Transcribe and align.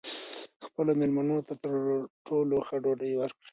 خپلو 0.65 0.91
مېلمنو 0.99 1.37
ته 1.47 1.53
تر 1.63 1.73
ټولو 2.25 2.55
ښه 2.67 2.75
ډوډۍ 2.83 3.11
ورکړئ. 3.17 3.45